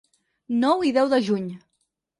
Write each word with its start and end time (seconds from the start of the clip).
Nou 0.63 0.83
i 0.91 0.95
deu 0.97 1.13
de 1.15 1.23
juny. 1.29 1.49